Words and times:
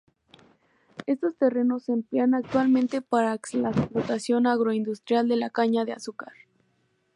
Estos 1.05 1.35
terrenos 1.37 1.83
se 1.83 1.91
emplean 1.91 2.33
actualmente 2.33 3.03
para 3.03 3.35
la 3.53 3.69
explotación 3.69 4.47
agroindustrial 4.47 5.27
de 5.27 5.35
la 5.35 5.51
caña 5.51 5.85
de 5.85 5.93
azúcar. 5.93 6.31